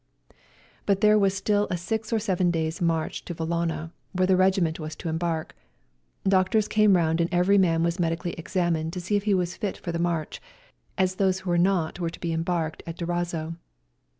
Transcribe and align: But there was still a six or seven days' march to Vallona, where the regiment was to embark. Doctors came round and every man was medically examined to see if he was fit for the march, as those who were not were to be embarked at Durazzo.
But 0.87 1.01
there 1.01 1.19
was 1.19 1.35
still 1.37 1.67
a 1.69 1.77
six 1.77 2.11
or 2.11 2.17
seven 2.17 2.49
days' 2.49 2.81
march 2.81 3.23
to 3.25 3.35
Vallona, 3.35 3.91
where 4.13 4.25
the 4.25 4.35
regiment 4.35 4.79
was 4.79 4.95
to 4.95 5.09
embark. 5.09 5.55
Doctors 6.27 6.67
came 6.67 6.95
round 6.95 7.21
and 7.21 7.31
every 7.31 7.59
man 7.59 7.83
was 7.83 7.99
medically 7.99 8.33
examined 8.33 8.93
to 8.93 8.99
see 8.99 9.15
if 9.15 9.25
he 9.25 9.35
was 9.35 9.55
fit 9.55 9.77
for 9.77 9.91
the 9.91 9.99
march, 9.99 10.41
as 10.97 11.17
those 11.17 11.41
who 11.41 11.51
were 11.51 11.57
not 11.59 11.99
were 11.99 12.09
to 12.09 12.19
be 12.19 12.33
embarked 12.33 12.81
at 12.87 12.97
Durazzo. 12.97 13.57